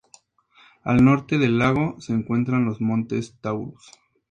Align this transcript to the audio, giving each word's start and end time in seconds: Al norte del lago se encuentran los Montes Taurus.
Al 0.83 1.05
norte 1.05 1.37
del 1.37 1.59
lago 1.59 2.01
se 2.01 2.11
encuentran 2.13 2.65
los 2.65 2.81
Montes 2.81 3.35
Taurus. 3.39 3.91